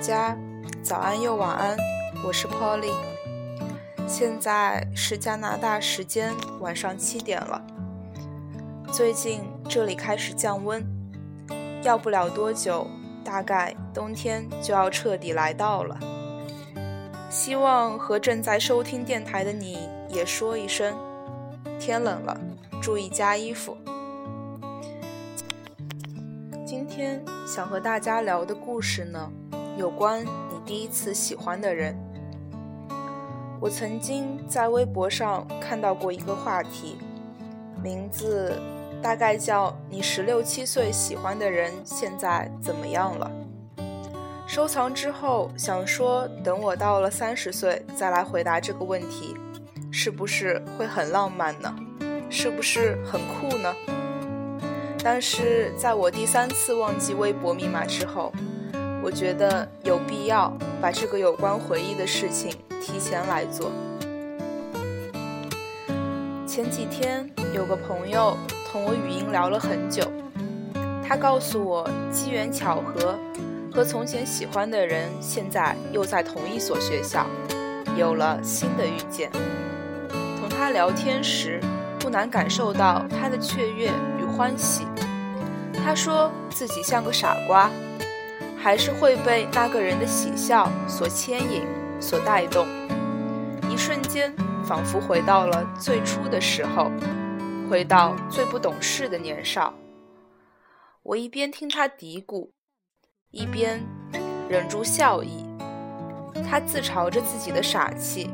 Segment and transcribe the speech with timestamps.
[0.00, 0.34] 家
[0.82, 1.76] 早安又晚安，
[2.24, 2.94] 我是 Polly。
[4.08, 7.62] 现在是加拿大时间晚上七点了。
[8.90, 10.82] 最近这里开始降温，
[11.82, 12.86] 要不了多久，
[13.22, 15.98] 大概冬天就要彻底来到了。
[17.28, 20.96] 希望和正在收听电台的你也说一声：
[21.78, 22.40] 天冷了，
[22.80, 23.76] 注意加衣服。
[26.64, 29.30] 今天想和大家聊的故事呢，
[29.80, 31.96] 有关你第一次喜欢的人。
[33.58, 36.98] 我曾经在微博上看到过一个话题，
[37.82, 38.60] 名字
[39.02, 43.30] 大概叫“你十六七岁喜欢的人现在怎么样了”。
[44.46, 49.34] 收藏之后，想说等我到了三十岁再来回答这个问题，
[49.90, 51.74] 是不是会很浪漫呢？
[52.28, 53.74] 是不是很酷呢？
[55.02, 58.30] 但是在我第三次忘记微博密码之后，
[59.02, 63.70] 我觉得有必要把这个有关回忆的事情提前来做。
[66.46, 68.36] 前几天有个朋友
[68.70, 70.02] 同我语音聊了很久，
[71.06, 73.18] 他告诉我机缘巧合。
[73.72, 77.24] 和从前喜欢的人，现在又在同一所学校，
[77.96, 79.30] 有了新的遇见。
[80.40, 81.60] 同他聊天时，
[82.00, 84.84] 不难感受到他的雀跃与欢喜。
[85.72, 87.70] 他说自己像个傻瓜，
[88.62, 91.62] 还是会被那个人的喜笑所牵引、
[91.98, 92.66] 所带动。
[93.70, 96.90] 一瞬间，仿佛回到了最初的时候，
[97.70, 99.72] 回到最不懂事的年少。
[101.02, 102.50] 我一边听他嘀咕。
[103.30, 103.80] 一边
[104.48, 105.46] 忍住笑意，
[106.44, 108.28] 他自嘲着自己的傻气，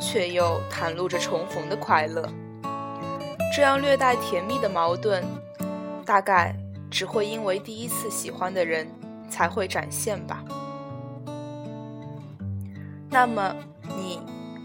[0.00, 2.26] 却又袒露着重逢的快乐。
[3.54, 5.22] 这样略带甜蜜的矛盾，
[6.06, 6.56] 大概
[6.90, 8.88] 只会因为第一次喜欢的人
[9.32, 10.44] 才会展现吧。
[13.08, 13.56] 那么，
[13.96, 14.20] 你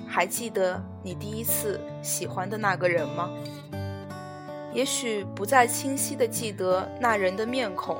[0.05, 3.29] 还记得你第一次喜欢的那个人吗？
[4.73, 7.97] 也许不再清晰地记得那人的面孔。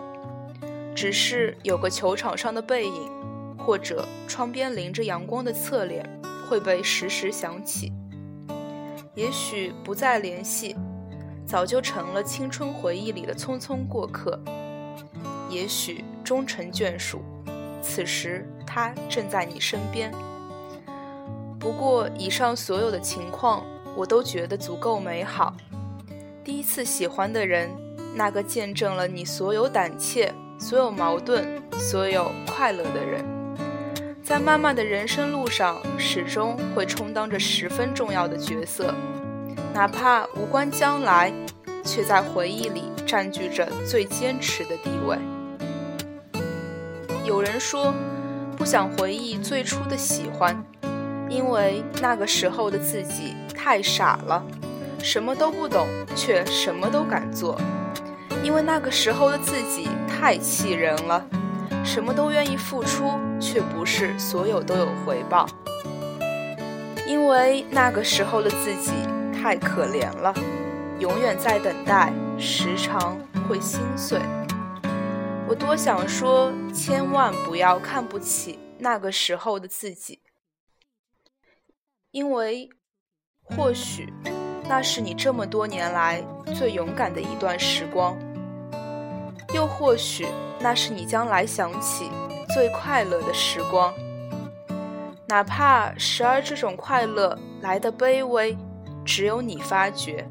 [0.94, 3.10] 只是有个球场上的背影，
[3.58, 6.04] 或者窗边淋着阳光的侧脸，
[6.50, 7.94] 会被时时想起。
[9.14, 10.76] 也许不再联系，
[11.46, 14.40] 早就成了青春回忆里的匆匆过客。
[15.50, 17.22] 也许终成眷属，
[17.82, 20.12] 此时他正在你身边。
[21.58, 23.66] 不过，以上所有的情况，
[23.96, 25.56] 我都觉得足够美好。
[26.44, 27.70] 第一次喜欢的人，
[28.14, 30.34] 那个见证了你所有胆怯。
[30.60, 33.24] 所有矛盾，所有快乐的人，
[34.22, 38.94] 在漫漫的人生路上，始终会充当着十分重要的角色，
[39.74, 41.32] 哪怕无关将来，
[41.86, 45.16] 却在回忆里占据着最坚持的地位。
[47.28, 47.94] 有人说，
[48.56, 50.56] 不想回忆最初的喜欢，
[51.28, 54.42] 因为那个时候的自己太傻了，
[55.04, 57.60] 什么都不懂，却什么都敢做。
[58.42, 61.22] 因为那个时候的自己太气人了，
[61.84, 63.12] 什么都愿意付出，
[63.42, 65.46] 却不是所有都有回报。
[67.06, 68.94] 因为那个时候的自己
[69.34, 70.34] 太可怜了，
[71.00, 72.10] 永远在等待，
[72.40, 73.18] 时常
[73.50, 74.18] 会心碎。
[75.50, 80.20] 我多想说，千万不要看不起那个时候的自己，
[82.12, 82.70] 因为
[83.42, 84.14] 或许
[84.68, 86.22] 那是你这么多年来
[86.54, 88.18] 最勇敢的一段时光。
[89.54, 90.28] 又或许，
[90.60, 92.12] 那是你将来想起
[92.54, 93.94] 最快乐的时光。
[95.30, 98.58] 哪怕时而这种快乐来的卑微，
[99.06, 100.26] 只有你发觉；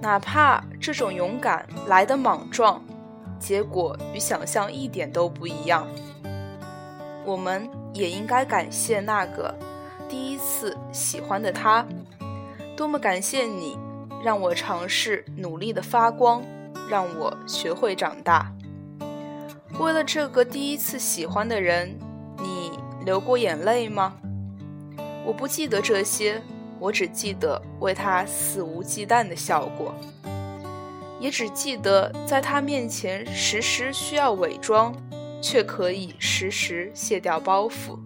[0.00, 2.82] 哪怕这种勇敢来的莽撞，
[3.44, 5.86] 结果与想象一点都不一样。
[7.26, 9.54] 我们也应该感谢那个
[10.08, 11.86] 第一次喜欢的他，
[12.74, 13.76] 多么感谢你，
[14.24, 16.42] 让我尝试努力的发光。
[16.86, 18.52] 让我学会长大。
[19.80, 21.98] 为了这个第一次喜欢的人，
[22.36, 22.72] 你
[23.06, 24.12] 流过眼泪吗？
[25.24, 26.42] 我不记得这些，
[26.78, 29.94] 我只记得为他肆无忌惮的笑过，
[31.24, 34.94] 也只记得在他面前时时需要伪装，
[35.40, 37.98] 却可以时时卸掉包袱。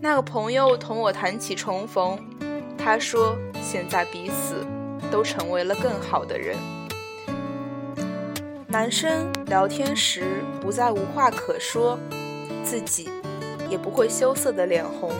[0.00, 2.18] 那个朋友同我谈起重逢，
[2.78, 4.66] 他说现在彼此
[5.10, 6.56] 都成为了更好的人。
[8.66, 11.98] 男生聊天时不再无话可说，
[12.64, 13.10] 自己
[13.68, 15.10] 也不会羞涩的脸红，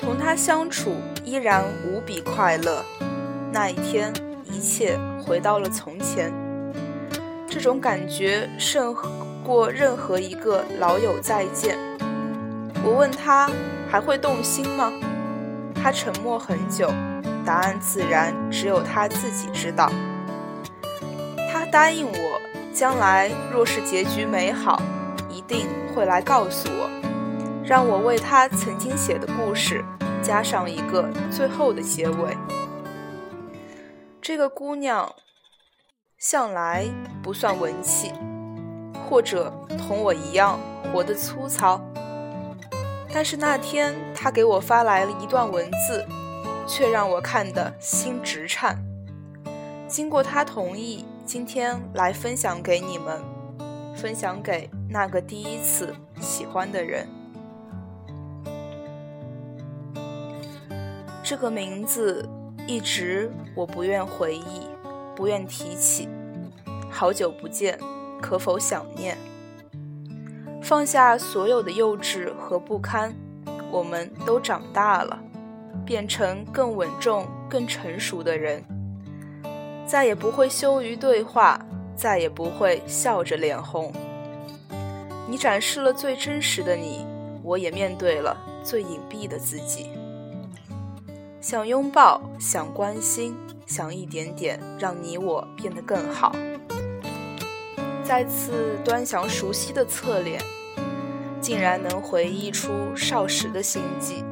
[0.00, 2.84] 同他相处依然无比快乐。
[3.52, 4.12] 那一天，
[4.50, 6.32] 一切回到了从前，
[7.48, 8.94] 这种感觉胜
[9.42, 11.78] 过任何一个老友再见。
[12.84, 13.50] 我问他
[13.90, 14.92] 还会动心吗？
[15.74, 16.90] 他沉默很久，
[17.44, 19.90] 答案自然只有他自己知道。
[21.50, 22.40] 他答应我，
[22.72, 24.82] 将来若是结局美好，
[25.30, 26.90] 一定会来告诉我，
[27.64, 29.82] 让我为他曾经写的故事
[30.22, 32.36] 加上一个最后的结尾。
[34.26, 35.14] 这个姑娘
[36.16, 36.86] 向来
[37.22, 38.10] 不算文气，
[39.06, 40.58] 或者同我一样
[40.90, 41.78] 活得粗糙。
[43.12, 46.06] 但是那天，她给我发来了一段文字，
[46.66, 48.82] 却让我看得心直颤。
[49.86, 53.22] 经过她同意，今天来分享给你们，
[53.94, 57.06] 分享给那个第一次喜欢的人。
[61.22, 62.26] 这个名字
[62.66, 64.66] 一直我不愿回忆，
[65.14, 66.08] 不愿提起。
[66.90, 67.78] 好久不见，
[68.22, 69.16] 可否想念？
[70.62, 73.14] 放下所有的幼稚和不堪，
[73.70, 75.18] 我们都长大了，
[75.84, 78.64] 变成更稳重、更成熟的人，
[79.86, 81.60] 再也不会羞于对话，
[81.94, 83.92] 再也不会笑着脸红。
[85.28, 87.04] 你展示了最真实的你，
[87.42, 89.90] 我也面对了最隐蔽的自己。
[91.46, 93.36] 想拥抱，想关心，
[93.66, 96.34] 想一点点让你我变得更好。
[98.02, 100.40] 再次端详熟悉的侧脸，
[101.42, 104.24] 竟然能回忆出少时的心悸。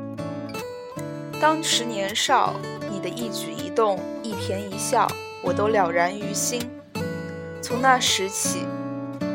[1.38, 2.54] 当时年少，
[2.90, 5.06] 你的一举一动、一颦一笑，
[5.42, 6.66] 我都了然于心。
[7.60, 8.60] 从那时起，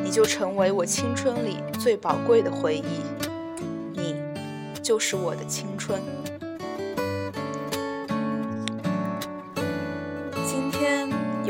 [0.03, 3.03] 你就成为我青春里最宝贵的回忆。
[3.94, 4.15] 你，
[4.81, 6.01] 就是我的青春。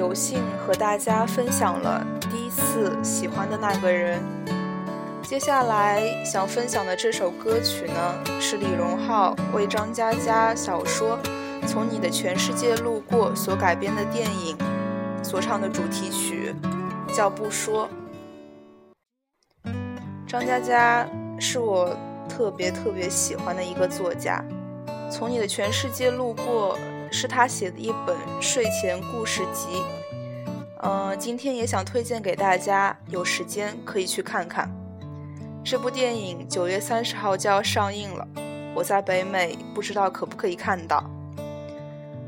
[0.07, 2.01] 有幸和大家分享了。
[2.31, 4.23] 第一次喜欢的那个人。
[5.21, 11.19] 接下来想分享的这首歌曲呢，是李荣浩为张嘉佳小说
[11.67, 14.57] 《从你的全世界路过》所改编的电影
[15.21, 16.55] 所唱的主题曲，
[17.13, 17.89] 叫《不说》。
[20.25, 21.05] 张嘉佳
[21.37, 21.93] 是我
[22.29, 24.41] 特别特别喜欢的一个作家，
[25.11, 26.77] 《从你的全世界路过》
[27.11, 29.83] 是他写的一本睡前故事集。
[30.81, 34.69] 嗯，今天也想推荐给大家，有时间可以去看看。
[35.63, 38.27] 这部电影九月三十号就要上映了，
[38.75, 41.03] 我在北美不知道可不可以看到。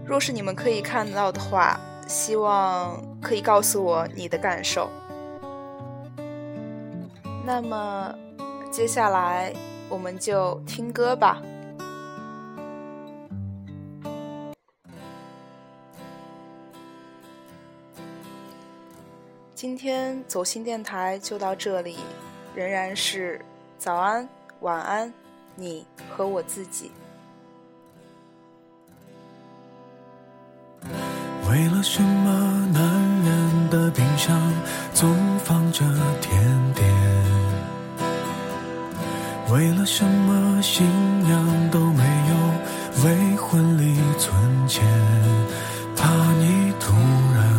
[0.06, 4.90] 若是你们可以看到的话，希望可以告诉我你的感受。
[7.46, 8.14] 那么，
[8.72, 9.54] 接下来
[9.88, 11.42] 我们就听歌吧。
[19.62, 21.98] 今天走心电台就到这里，
[22.56, 23.42] 仍然是
[23.78, 24.26] 早安、
[24.62, 25.14] 晚安，
[25.54, 26.94] 你和我自己。
[31.50, 32.82] 为了什么男
[33.26, 34.40] 人的冰箱
[34.94, 35.84] 总放着
[36.22, 36.90] 甜点？
[39.52, 40.88] 为了什么新
[41.26, 44.88] 娘都没有为婚礼存钱？
[45.98, 46.94] 怕你突
[47.36, 47.59] 然。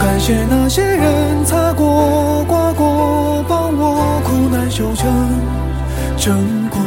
[0.00, 5.06] 感谢那些人擦过、刮过，帮我苦难修成
[6.16, 6.80] 正果。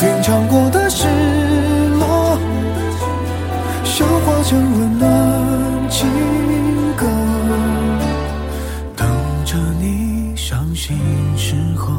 [0.00, 1.06] 品尝过的失
[2.00, 2.36] 落，
[3.84, 5.08] 消化成温暖
[5.88, 6.08] 情
[6.96, 7.06] 歌，
[8.96, 9.08] 等
[9.44, 10.98] 着你伤心
[11.36, 11.92] 时候。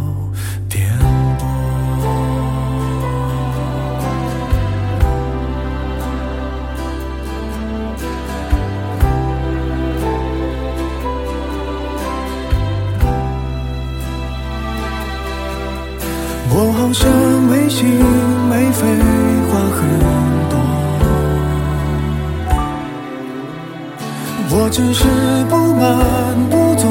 [24.55, 25.03] 我只是
[25.49, 26.87] 不满不足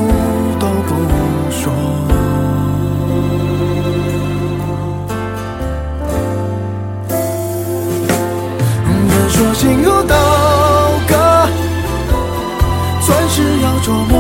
[0.59, 0.91] 都不
[1.49, 1.73] 说。
[9.09, 10.17] 人说心如刀
[11.07, 11.15] 割，
[13.07, 14.13] 钻石要琢磨。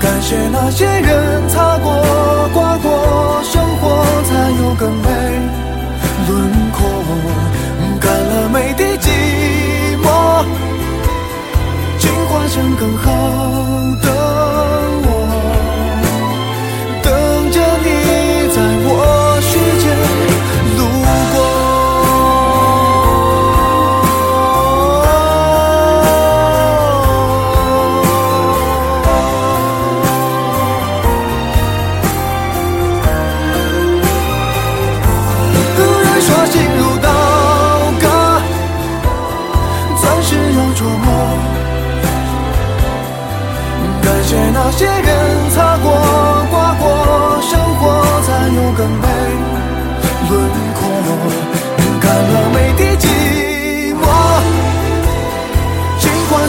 [0.00, 3.42] 感谢那些人擦过、刮过。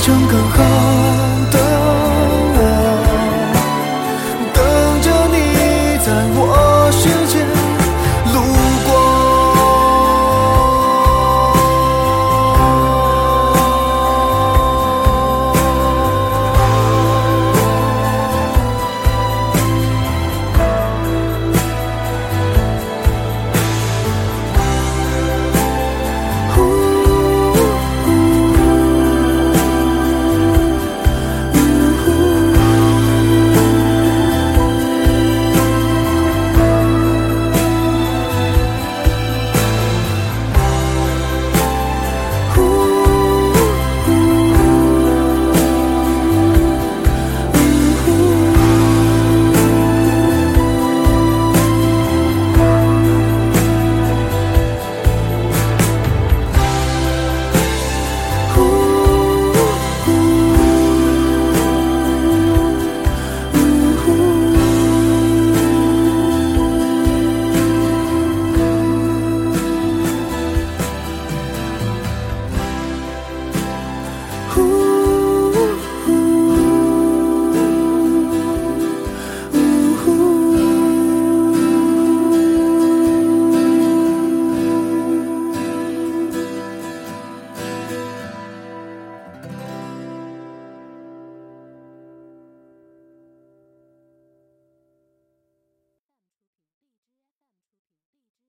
[0.08, 0.77] 正刚好。